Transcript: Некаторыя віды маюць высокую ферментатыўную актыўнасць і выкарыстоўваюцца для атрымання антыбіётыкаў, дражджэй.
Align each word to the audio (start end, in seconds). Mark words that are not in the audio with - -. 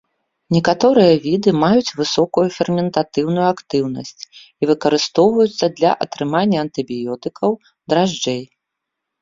Некаторыя 0.55 1.17
віды 1.25 1.49
маюць 1.63 1.95
высокую 1.99 2.45
ферментатыўную 2.55 3.45
актыўнасць 3.55 4.15
і 4.21 4.63
выкарыстоўваюцца 4.71 5.65
для 5.77 5.91
атрымання 6.07 6.57
антыбіётыкаў, 6.67 7.49
дражджэй. 7.95 8.43